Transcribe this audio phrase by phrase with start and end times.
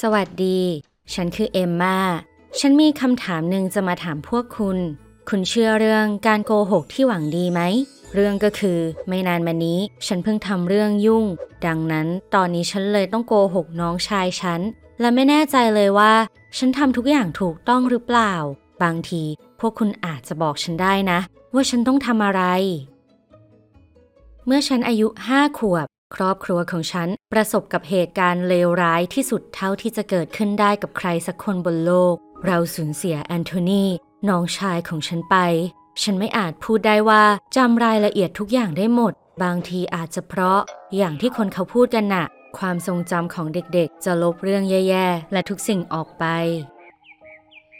[0.00, 0.60] สวัสดี
[1.14, 1.98] ฉันคือเอมมา
[2.58, 4.78] ฉันมีคำถามหนึ่งจะมาถามพวกคุณ
[5.28, 7.60] คุณเชื่อเรื่องการโกหกที่หวังดีไหม
[8.14, 8.78] เรื่องก็คือ
[9.08, 11.24] ไม่นานมานี้ ฉันเพิ่งทำเรื่องยุ่ง
[11.66, 14.60] ดังนั้นตอนนี้ฉันเลยต้องโกหกน้องชายฉัน
[15.00, 16.12] และไม่แน่ใจเลยว่า
[16.58, 18.34] ฉันทำทุกอย่างถูกต้องหรือเปล่า
[18.82, 19.22] บางที
[19.60, 21.18] พวกคุณอาจจะบอกฉันได้นะ
[21.54, 22.42] ว่าฉันต้องทำอะไร
[24.46, 32.14] เมื่อฉันอายุห้าขวบ ครอบครัวของฉันประสบกับเหตุการณ์เลวร้ายที่สุดเท่าที่จะเกิดขึ้นได้กับใครสักคนบนโลก
[32.46, 33.84] เราสูญเสียแอนโทนี
[34.28, 35.36] น้องชายของฉันไป
[36.02, 37.24] ฉันไม่อาจพูดได้ว่า
[37.56, 40.60] จำรายละเอียดทุกอย่างได้หมด บางทีอาจจะเพราะ
[40.96, 42.26] อย่างที่คนเขาพูดกันน่ะ
[42.58, 46.24] ความทรงจำของเด็กๆ จะลบเรื่องแย่ๆ และทุกสิ่งออกไป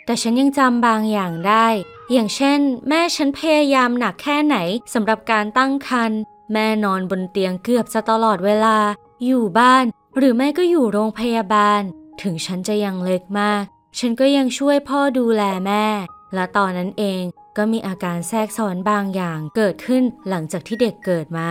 [0.04, 1.66] แต่ฉันยังจำบางอย่างได้
[2.12, 4.56] อย่างเช่น แม่ฉันพยายามหนักแค่ไหน
[4.94, 6.20] สำหรับการตั้งครรภ์
[6.52, 8.76] แม่นอนบนเตียงเกือบจะตลอดเวลา
[9.24, 9.84] อยู่บ้าน
[10.16, 11.82] หรือแม่ก็อยู่โรงพยาบาล
[12.22, 13.64] ถึงฉันจะยังเล็กมาก
[13.98, 15.86] ฉันก็ยังช่วยพ่อดูแลแม่
[16.34, 17.22] และตอนนั้นเอง
[17.56, 21.50] ก็มีอาการแทรกซ้อนบางอย่างเกิดขึ้นหลังจากที่เด็กเกิดมา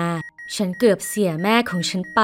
[0.56, 2.22] ฉันเกือบเสียแม่ของฉันไป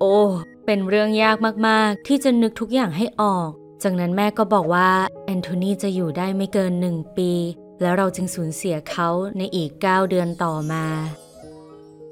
[0.00, 0.18] โอ้
[0.66, 1.36] เป็นเรื่องยาก
[1.68, 3.50] มากๆ ที่จะนึกทุกอย่างให้ออก
[3.82, 4.90] จากนั้นแม่ก็บอกว่า
[5.24, 7.32] แอนโทนีจะอยู่ได้ไม่เกินหนึ่งปี
[7.80, 10.84] แล้วเราจึงสูญเสียเขาในอีก 9 เดือนต่อมา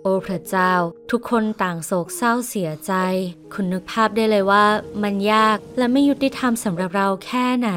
[0.03, 0.73] โอ้พระเจ้า
[1.11, 2.93] ทุกคนต่างโศกเศร้าเสียใจ
[3.53, 4.65] คุณนึกภาพได้เลยว่า
[5.03, 7.71] มันยากและไม่ยุติธรรมสำหรับเราแค่ไหน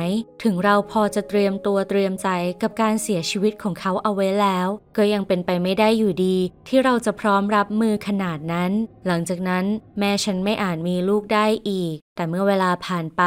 [0.43, 2.27] ถึงเราพอจะเตรียมตัวเตรียมใจ
[2.61, 8.71] กับการเสียชีวิตของเขาเอาไว้แล้ว ก็ยังเป็นไปไม่ได้อยู่ดี ที่เราจะพร้อมรับมือขนาดนั้น
[9.07, 9.65] หลังจากนั้น
[9.99, 13.23] แม่ฉันไม่อาจมีลูกได้อีกแต่เมื่อเวลาผ่านไป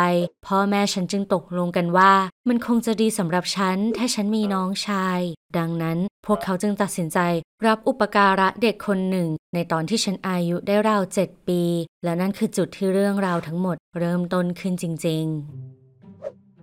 [0.47, 2.13] พ่อแม่ฉันจึงตกลงกันว่า
[2.49, 5.21] มันคงจะดีสำหรับฉัน ถ้าฉันมีน้องชาย
[5.59, 7.19] ดังนั้นพวกเขาจึงตัดสินใจ
[7.67, 11.63] รับอุปการะเด็กคนหนึ่ง ในตอนที่ฉันอายุได้ราวเจ็ดปี
[12.05, 15.45] และนั่นคือจุดที่เรื่องราวทั้งหมด เริ่มต้นขึ้นจริง ๆ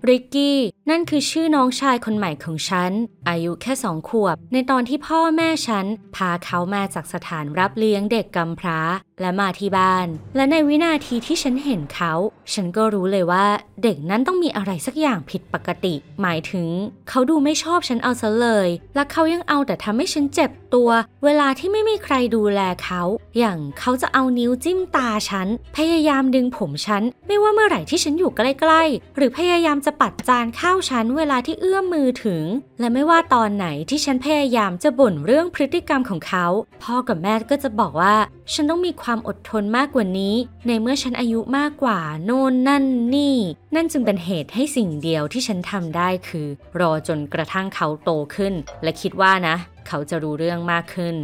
[0.10, 0.58] ริกกี้
[0.90, 2.92] นั่นคือชื่อน้องชายคนใหม่ของฉัน
[3.30, 5.86] อายุแค่สองขวบ ในตอนที่พ่อแม่ฉัน
[6.16, 8.80] พาเขามาจากสถานรับเลี้ยงเด็กกำพร้า
[9.22, 12.14] และมาที่บ้าน และในวินาทีที่ฉันเห็นเขา
[12.54, 13.46] ฉันก็รู้เลยว่า
[13.84, 16.68] เด็กนั้นต้องมีอะไรสักอย่างผิดปกติ หมายถึง
[17.10, 20.90] เขาดูไม่ชอบฉันเอาซะเลย และเขายังเอาแต่ทำให้ฉันเจ็บตัว
[21.24, 23.02] เวลาที่ไม่มีใครดูแลเขา
[23.38, 32.44] อย่างเขาจะเอานิ้วจิ้มตาฉัน พยายามดึงผมฉัน ไม่ว่าเมื่อไหร่ที่ฉันอยู่ใกล้ๆ หรือพยายามจะปัดจานข้าวฉันเวลาที่เอื้อมมือถึง
[32.80, 36.46] และไม่ว่าตอนไหนที่ฉันพยายามจะบ่นเรื่องพฤติกรรมของเขา
[36.84, 38.16] พ่อกับแม่ก็จะบอกว่า
[38.54, 40.36] ฉันต้องมีความความอดทนมากกว่านี้
[40.68, 42.86] ในเมื่อฉันอายุมากกว่า โน่นนั่น
[43.16, 43.38] นี่
[43.76, 46.48] นั่นจึงเป็นเหตุให้สิ่งเดียวที่ฉันทำได้คือ
[46.80, 49.56] รอจนกระทั่งเขาโตขึ้น และคิดว่านะ
[49.88, 51.16] เขาจะรู้เรื่องมากขึ้น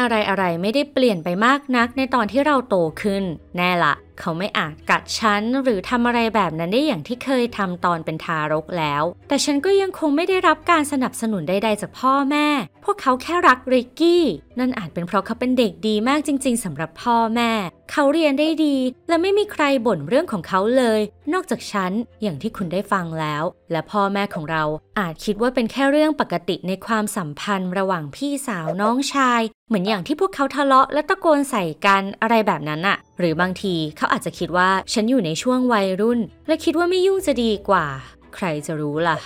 [0.00, 3.22] อะไรอะไรๆไม่ได้เปลี่ยนไปมากนักในตอนที่เราโตขึ้น
[3.56, 12.46] แน่ละ เขาไม่อาจกัดฉันหรือทำอะไรแบบนั้นได้อย่างที่เคยทำตอนเป็นทารกแล้ว แต่ฉันก็ยังคงไม่ได้รับการสนับสนุนใดๆจากพ่อแม่
[12.84, 14.24] พวกเขาแค่รักริกกี้
[14.58, 17.50] นั่นอาจเป็นเพราะเขาเป็นเด็กดีมากจริง ๆสำหรับพ่อแม่
[17.90, 18.76] เขาเรียนได้ดี
[19.08, 21.00] และไม่มีใครบ่นเรื่องของเขาเลย
[21.32, 21.92] นอกจากฉัน
[22.22, 24.64] อย่างที่คุณได้ฟังแล้ว และพ่อแม่ของเรา
[24.98, 37.86] อาจคิดว่าเป็นแค่เรื่องปกติในความสัมพันธ์ระหว่างพี่สาวน้องชาย เหมือนอย่างที่พวกเขาทะเลาะและตะโกนใส่กันอะไรแบบนั้นอะหรือบางทีเขาอาจจะคิดว่าฉันอยู่ในช่วงวัยรุ่น และคิดว่าไม่ยุ่งจะดีกว่า
[38.34, 39.16] ใครจะรู้ล่ะ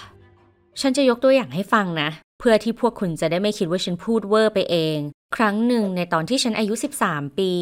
[0.80, 2.08] ฉันจะยกตัวอย่างให้ฟังนะ
[2.40, 4.98] เพื่อที่พวกคุณจะได้ไม่คิดว่าฉันพูดเวอร์ไปเอง
[5.36, 6.74] ครั้งหนึ่งในตอนที่ฉันอายุ
[7.06, 7.52] 13 ปี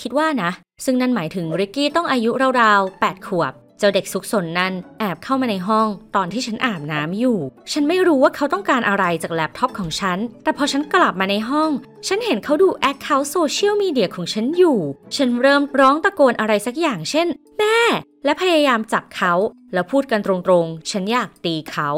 [0.00, 0.50] คิดว่านะ
[0.84, 2.30] ซึ่งนั่นหมายถึงริกกี้ต้องอายุ
[2.60, 7.38] ราวๆ 8 ขวบ เจ้าเด็กซุกซนนั่นแอบเข้ามาในห้องตอนที่ฉันอาบน้ำอยู่
[7.72, 11.70] ฉันไม่รู้ว่าเขาต้องการอะไรจากแล็ปท็อปของฉัน แต่พอฉันกลับมาในห้อง
[12.08, 14.78] ฉันเห็นเขาดู account โซเชียลมีเดียของฉันอยู่
[15.16, 17.26] ฉันเริ่มร้องตะโกนอะไรสักอย่างเช่น
[17.58, 17.78] แม่
[18.24, 19.32] และพยายามจับเขา
[19.72, 21.90] แล้วพูดกันตรงๆ ฉันอยากตีเขา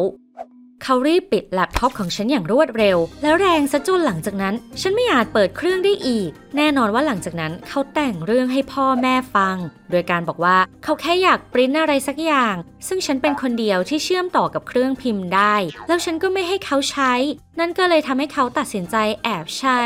[0.83, 9.57] เขารีบปิดแล็ปท็อปของฉันอย่างรวดเร็ว แล้วแรงซะจนหลังจากนั้น ฉันไม่อาจเปิดเครื่องได้อีก แน่นอนว่าหลังจากนั้นเขาแต่งเรื่องให้พ่อแม่ฟัง
[9.91, 12.55] โดยการบอกว่าเขาแค่อยากปริ้นอะไรสักอย่าง
[12.89, 15.55] ซึ่งฉันเป็นคนเดียวที่เชื่อมต่อกับเครื่องพิมพ์ได้
[15.89, 17.13] แล้วฉันก็ไม่ให้เขาใช้
[17.61, 19.83] นั่นก็เลยทำให้เขาตัดสินใจแอบใช้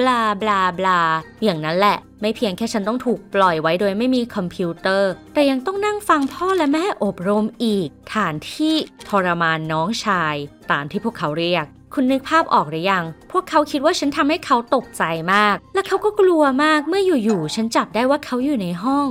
[0.00, 1.00] blah blah blah
[1.44, 8.74] อย่างนั้นแหละไม่เพียงแค่ฉันต้องถูกปล่อยไว้โดยไม่มีคอมพิวเตอร์ แต่ยังต้องนั่งฟังพ่อและแม่อบรมอีก ฐานที่
[9.08, 10.34] ทรมานน้องชาย
[10.70, 15.02] ตามที่พวกเขาเรียก คุณนึกภาพออกหรือยัง พวกเขาคิดว่าฉันทำให้เขาตกใจ
[15.32, 19.08] มาก และเขาก็กลัวมากเมื่ออยู่ๆฉันจับได้ว่าเขาอยู่ในห้อง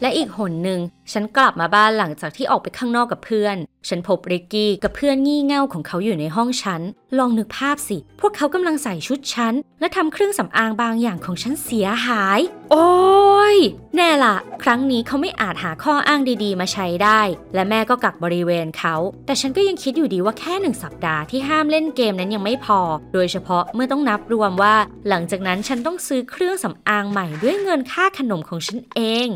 [0.00, 0.80] และอีกหนหนึ่ง
[1.12, 3.56] ฉันกลับมาบ้านหลังจากที่ออกไปข้างนอกกับเพื่อน
[3.88, 6.80] ฉันพบริกกี้กับเพื่อนงี่เง่าของเขาอยู่ในห้องฉัน
[7.18, 13.56] ลองนึกภาพสิ พวกเขากำลังใส่ชุดฉัน และทำเครื่องสำอางบางอย่างของฉันเสียหาย โอ้ย
[13.96, 17.20] แน่ละ ครั้งนี้เขาไม่อาจหาข้ออ้างดีๆ มาใช้ได้
[17.54, 18.94] และแม่ก็กักบริเวณเขา
[19.26, 22.80] แต่ฉันก็ยังคิดอยู่ดีว่าแค่หนึ่งสัปดาห์ที่ห้ามเล่นเกมนั้นยังไม่พอ
[23.14, 24.74] โดยเฉพาะเมื่อต้องนับรวมว่า
[25.08, 29.28] หลังจากนั้นฉันต้องซื้อเครื่องสำอางใหม่ด้วยเงินค่าขนมของฉันเอง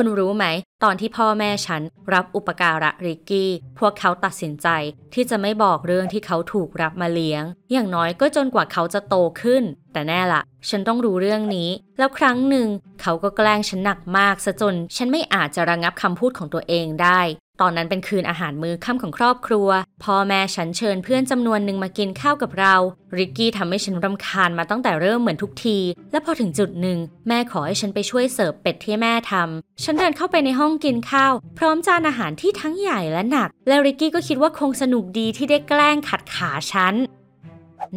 [0.00, 0.46] คุณรู้ไหม
[0.84, 1.82] ตอนที่พ่อแม่ฉัน
[2.14, 4.68] รับอุปการะริกกี้ พวกเขาตัดสินใจ
[5.14, 9.62] ที่จะไม่บอกเรื่องที่เขาถูกรับมาเลี้ยง อย่างน้อยก็จนกว่าเขาจะโตขึ้น
[9.92, 12.68] แต่แน่ละฉันต้องรู้เรื่องนี้ แล้วครั้งหนึ่ง
[13.02, 17.20] เขาก็แกล้งฉันหนักมากซะจน ฉันไม่อาจจะระงับคำพูดของตัวเองได้
[17.60, 19.68] ตอนนั้นเป็นคืนอาหารมื้อค่ำของครอบครัว
[20.04, 22.74] พ่อแม่ฉันเชิญเพื่อนจำนวนหนึ่งมากินข้าวกับเรา
[23.16, 25.78] ริกกี้ทำให้ฉันรำคาญมาตั้งแต่เริ่มเหมือนทุกที
[26.12, 36.94] และพอถึงจุดหนึ่ง แม่ขอให้ฉันไปช่วยเสิร์ฟเป็ดที่แม่ทำ ฉันเดินเข้าไปในห้องกินข้าว พร้อมจานอาหารที่ทั้งใหญ่และหนัก และริกกี้ก็คิดว่าคงสนุกดีที่ได้แกล้งขัดขาฉัน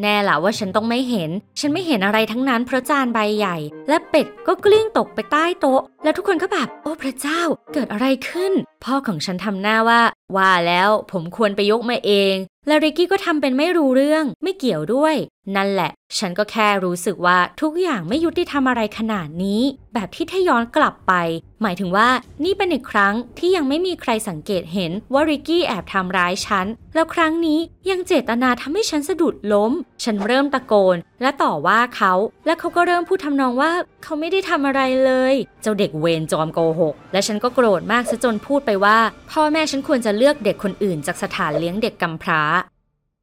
[0.01, 3.57] แน่ละว่าฉันต้องไม่เห็น ฉันไม่เห็นอะไรทั้งนั้นเพราะจานใบใหญ่
[3.89, 7.41] และเป็ดก็กลิ้งตกไปใต้โต๊ะ แล้วทุกคนก็แบบโอ้พระเจ้า
[7.73, 8.53] เกิดอะไรขึ้น
[8.83, 10.01] พ่อของฉันทำหน้าว่า
[10.35, 12.35] ว่าแล้วผมควรไปยกมาเอง
[12.67, 15.15] และริกกี้ก็ทำเป็นไม่รู้เรื่อง ไม่เกี่ยวด้วย
[15.55, 19.61] นั่นแหละ ฉันก็แค่รู้สึกว่าทุกอย่างไม่ยุติธรรมอะไรขนาดนี้
[19.93, 21.13] แบบที่ถ้าย้อนกลับไป
[21.61, 22.09] หมายถึงว่า
[22.43, 27.59] นี่เป็นอีกครั้งที่ยังไม่มีใครสังเกตเห็นว่าริกกี้แอบทำร้ายฉัน แล้วครั้งนี้
[27.89, 29.71] ยังเจตนาทำให้ฉันสะดุดล้ม
[30.03, 32.13] ฉันเริ่มตะโกน และต่อว่าเขา
[32.45, 33.71] และเขาก็เริ่มพูดทำนองว่า
[34.03, 38.97] เขาไม่ได้ทำอะไรเลย เจ้าเด็กเวรจอมโกหก และฉันก็โกรธมากซะจนพูดไปว่า
[39.31, 42.43] พ่อแม่ฉันควรจะเลือกเด็กคนอื่น จากสถานเลี้ยงเด็กกำพร้า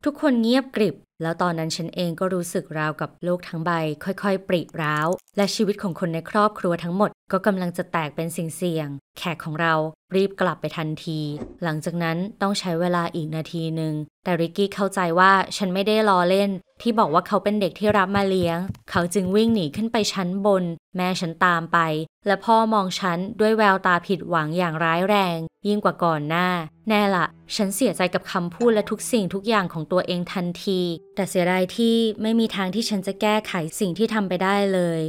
[0.04, 3.70] ทุกคนเงียบกริบ แล้วตอนนั้นฉันเองก็รู้สึกราวกับโลกทั้งใบ
[4.04, 8.88] ค่อยๆ ปริร้าว และชีวิตของคนในครอบครัวทั้งหมดก็กำลังจะแตกเป็นสิ่งเสี่ยง
[9.18, 9.74] แขกของเรา
[10.14, 11.20] รีบกลับไปทันที
[11.62, 13.94] หลังจากนั้นต้องใช้เวลาอีกนาทีหนึ่ง
[14.24, 16.50] แต่ริกกี้เข้าใจว่าฉันไม่ได้ล้อเล่น
[16.82, 18.58] ที่บอกว่าเขาเป็นเด็กที่รับมาเลี้ยง
[18.90, 20.64] เขาจึงวิ่งหนีขึ้นไปชั้นบน
[20.96, 21.78] แม่ฉันตามไป
[22.26, 26.48] และพ่อมองฉันด้วยแววตาผิดหวังอย่างร้ายแรง ยิ่งกว่าก่อนหน้า
[26.88, 27.26] แน่ละ
[27.56, 30.80] ฉันเสียใจกับคำพูดและทุกสิ่งทุกอย่างของตัวเองทันที
[31.16, 35.02] แต่เสียดายที่ไม่มีทางที่ฉันจะแก้ไขสิ่งที่ทำไปได้เลย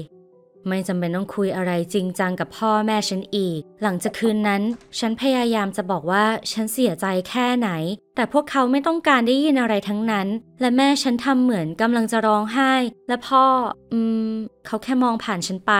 [0.67, 4.61] ไม่จำเป็นต้องคุยอะไรจริงจังกับพ่อแม่ฉันอีก หลังจากคืนนั้น
[4.99, 7.69] ฉันพยายามจะบอกว่าฉันเสียใจแค่ไหน
[8.15, 10.27] แต่พวกเขาไม่ต้องการได้ยินอะไรทั้งนั้น
[10.61, 12.73] และแม่ฉันทำเหมือนกำลังจะร้องไห้
[13.07, 13.45] และพ่อ
[13.93, 14.31] อืม
[14.65, 15.73] เขาแค่มองผ่านฉันไป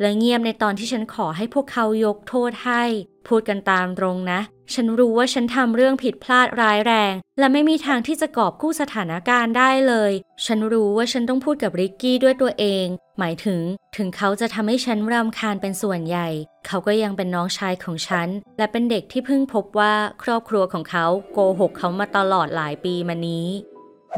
[0.00, 2.82] และเงียบในตอนที่ฉันขอให้พวกเขายกโทษให้
[3.28, 4.40] พูดกันตามตรงนะ
[4.72, 10.12] ฉันรู้ว่าฉันทำเรื่องผิดพลาดร้ายแรง และไม่มีทางที่จะกอบกู้สถานการณ์ได้เลย
[10.44, 12.86] ฉันรู้ว่าฉันต้องพูดกับริกกี้ด้วยตัวเอง
[13.18, 13.60] หมายถึง
[13.96, 16.28] ถึงเขาจะทำให้ฉันรำคาญเป็นส่วนใหญ่
[16.66, 18.28] เขาก็ยังเป็นน้องชายของฉัน
[18.58, 23.46] และเป็นเด็กที่เพิ่งพบว่าครอบครัวของเขาโกหกเขามาตลอดหลายปีมานี้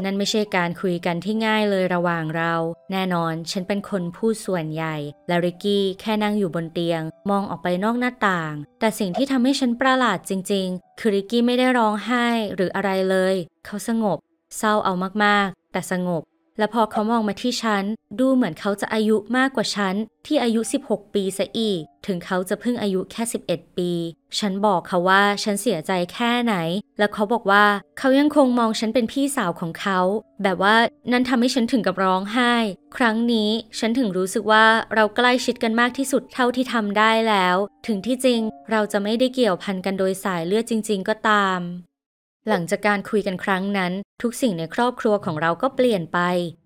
[0.05, 2.53] นั่นไม่ใช่การคุยกันที่ง่ายเลยระหว่างเรา
[2.91, 4.95] แน่นอนฉันเป็นคนพูดส่วนใหญ่
[5.27, 13.35] และริกกี้แค่นั่งอยู่บนเตียง มองออกไปนอกหน้าต่าง แต่สิ่งที่ทำให้ฉันประหลาดจริง ๆ คือริกกี้ไม่ได้ร้องไห้หรืออะไรเลย
[13.65, 14.17] เขาสงบ
[14.57, 16.23] เศร้าเอามากๆ แต่สงบ
[16.57, 17.83] และพอเขามองมาที่ฉัน
[18.19, 19.95] ดูเหมือนเขาจะอายุมากกว่าฉัน
[20.25, 23.91] ที่อายุ 16 ปีซะอีก ถึงเขาจะเพิ่งอายุแค่ 11 ปี
[24.39, 26.55] ฉันบอกเขาว่าฉันเสียใจแค่ไหน
[26.99, 27.65] แล้วเขาบอกว่า
[27.97, 29.99] เขายังคงมองฉันเป็นพี่สาวของเขา
[30.43, 30.75] แบบว่า
[31.11, 32.53] นั่นทำให้ฉันถึงกับร้องไห้
[32.97, 33.49] ครั้งนี้
[33.79, 34.65] ฉันถึงรู้สึกว่า
[34.95, 37.55] เราใกล้ชิดกันมากที่สุดเท่าที่ทำได้แล้ว
[37.87, 41.59] ถึงที่จริงเราจะไม่ได้เกี่ยวพันกันโดยสายเลือดจริง ๆ ก็ตาม
[42.49, 46.19] หลังจากการคุยกันครั้งนั้น ทุกสิ่งในครอบครัวของเราก็เปลี่ยนไป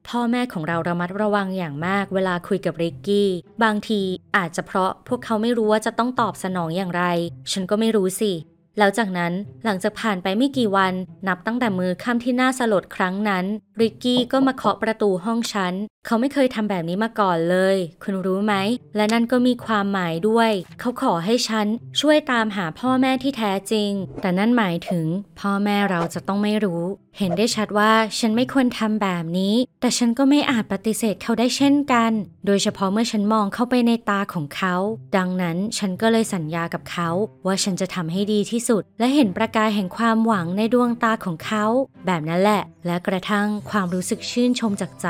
[0.08, 3.30] พ่อแม่ของเราระมัดระวังอย่างมากเวลาคุยกับริกกี้
[3.64, 4.02] บางที
[4.38, 7.04] อาจจะเพราะพวกเขาไม่รู้ว่าจะต้องตอบสนองอย่างไร
[7.52, 8.32] ฉันก็ไม่รู้สิ
[8.78, 9.34] แล้วจากนั้น
[9.66, 10.94] หลังจากผ่านไปไม่กี่วัน
[11.28, 13.46] นับตั้งแต่มือค่ำที่น่าสลดครั้งนั้น
[13.80, 15.74] ริกกี้ก็มาเคาะประตูห้องฉัน
[16.06, 18.54] เขาไม่เคยทำแบบนี้มาก่อนเลย คุณรู้ไหม
[18.96, 21.68] และนั่นก็มีความหมายด้วย เขาขอให้ฉัน
[22.00, 25.06] ช่วยตามหาพ่อแม่ที่แท้จริง แต่นั่นหมายถึง
[25.40, 26.84] พ่อแม่เราจะต้องไม่รู้
[27.18, 32.12] เห็นได้ชัดว่าฉันไม่ควรทำแบบนี้ แต่ฉันก็ไม่อาจปฏิเสธเขาได้เช่นกัน
[32.46, 34.76] โดยเฉพาะเมื่อฉันมองเข้าไปในตาของเขา
[35.18, 37.10] ดังนั้นฉันก็เลยสัญญากับเขา
[37.46, 41.66] ว่าฉันจะทำให้ดีที่สุด และเห็นประกายแห่งความหวังในดวงตาของเขา
[42.06, 45.10] แบบนั้นแหละ และกระทั่งความรู้สึกชื่นชมจากใจ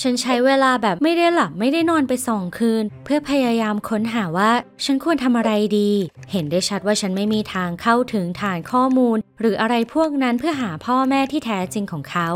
[0.00, 4.52] ฉันใช้เวลาแบบไม่ได้หลับไม่ได้นอนไปสองคืน เพื่อพยายามค้นหาว่า
[4.84, 5.90] ฉันควรทำอะไรดี
[6.32, 12.28] เห็นได้ชัดว่าฉันไม่มีทางเข้าถึงฐานข้อมูล หรืออะไรพวกนั้นเพื่อหาพ่อแม่ที่แท้จริงของเขา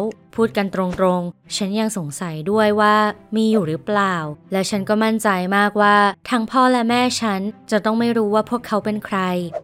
[0.42, 2.96] พูดกันตรงๆ ฉันยังสงสัยด้วยว่า
[3.36, 4.16] มีอยู่หรือเปล่า
[4.52, 5.96] และฉันก็มั่นใจมากว่า
[6.30, 9.18] ทั้งพ่อและแม่ฉันจะต้องไม่รู้ว่าพวกเขาเป็นใคร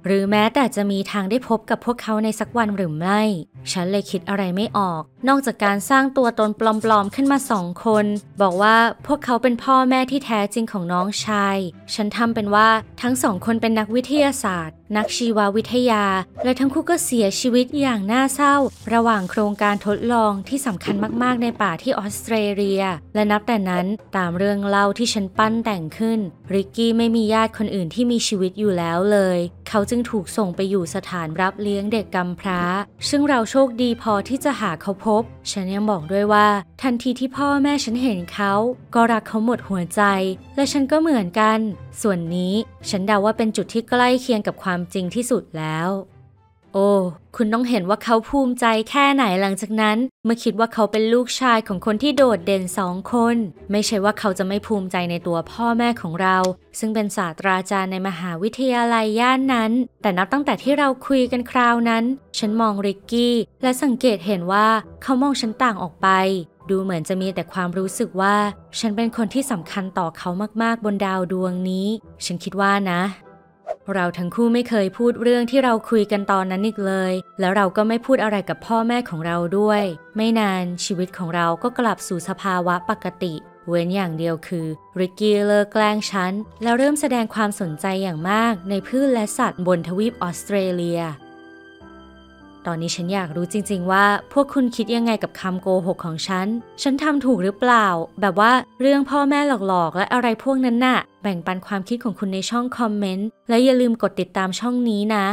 [0.06, 3.20] หรือแม้แต่จะมีทางได้พบกับพวกเขาในสักวันหรือไม่
[3.72, 8.06] ฉันเลยคิดอะไรไม่ออก นอกจากการสร้างตัวตนปลอมๆขึ้นมาสองคน
[8.42, 11.56] บอกว่าพวกเขาเป็นพ่อแม่ที่แท้จริงของน้องชาย
[11.94, 12.68] ฉันทำเป็นว่า
[13.02, 16.04] ทั้งสองคนเป็นนักวิทยาศาสตร์ นักชีววิทยา
[16.44, 18.56] และทั้งคู่ก็เสียชีวิตอย่างน่าเศร้า
[18.94, 22.82] ระหว่างโครงการทดลองที่สำคัญมากๆ ในป่าที่ออสเตรเลีย
[23.14, 26.20] และนับแต่นั้นตามเรื่องเล่าที่ฉันปั้นแต่งขึ้น
[26.52, 29.38] ริกกี้ไม่มีญาติคนอื่นที่มีชีวิตอยู่แล้วเลย
[29.68, 32.62] เขาจึงถูกส่งไปอยู่สถานรับเลี้ยงเด็กกำพร้า
[33.08, 36.46] ซึ่งเราโชคดีพอที่จะหาเขาพบ ฉันยังบอกด้วยว่า
[36.82, 38.52] ทันทีที่พ่อแม่ฉันเห็นเขา
[38.94, 40.02] ก็รักเขาหมดหัวใจ
[40.56, 41.58] และฉันก็เหมือนกัน
[42.02, 42.54] ส่วนนี้
[42.90, 45.88] ฉันเดาว่าเป็นจุดที่ใกล้เคียงกับความจริงที่สุดแล้ว
[46.78, 46.92] โอ้
[47.36, 53.36] คุณต้องเห็นว่าเขาภูมิใจแค่ไหนหลังจากนั้น เมื่อคิดว่าเขาเป็นลูกชายของคนที่โดดเด่นสองคน
[53.70, 56.38] ไม่ใช่ว่าเขาจะไม่ภูมิใจในตัวพ่อแม่ของเรา
[56.78, 62.04] ซึ่งเป็นศาสตราจารย์ในมหาวิทยาลัยย่านนั้น แต่นับตั้งแต่ที่เราคุยกันคราวนั้น
[62.38, 64.68] ฉันมองริกกี้ และสังเกตเห็นว่า
[65.02, 66.08] เขามองฉันต่างออกไป
[66.70, 68.36] ดูเหมือนจะมีแต่ความรู้สึกว่า
[68.78, 70.30] ฉันเป็นคนที่สำคัญต่อเขา
[70.62, 71.88] มากๆบนดาวดวงนี้
[72.24, 73.02] ฉันคิดว่านะ
[73.94, 79.82] เราทั้งคู่ไม่เคยพูดเรื่องที่เราคุยกันตอนนั้นอีกเลย แล้วเราก็ไม่พูดอะไรกับพ่อแม่ของเราด้วย
[80.16, 83.34] ไม่นานชีวิตของเราก็กลับสู่สภาวะปกติ
[83.68, 84.66] เว้นอย่างเดียวคือ
[85.00, 86.32] ริกกี้เลิกแกล้งฉัน
[86.62, 91.00] แล้วเริ่มแสดงความสนใจอย่างมากในพืชและสัตว์บนทวีปออสเตรเลีย
[92.66, 96.46] ตอนนี้ฉันอยากรู้จริง ๆ ว่า พวกคุณคิดยังไงกับคำโกหกของฉัน
[96.82, 97.86] ฉันทำถูกหรือเปล่า
[98.20, 105.26] แบบว่าเรื่องพ่อแม่หลอกๆ และอะไรพวกนั้นน่ะ แบ่งปันความคิดของคุณในช่องคอมเมนต์ และอย่าลืมกดติดตามช่องนี้นะ